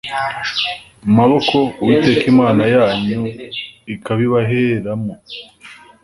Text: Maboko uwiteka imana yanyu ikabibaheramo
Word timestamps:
Maboko 1.17 1.57
uwiteka 1.81 2.25
imana 2.33 2.63
yanyu 2.75 3.21
ikabibaheramo 3.93 5.13